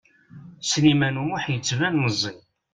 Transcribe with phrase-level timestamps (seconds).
[0.61, 2.35] Sliman U Muḥ yettban meẓẓi.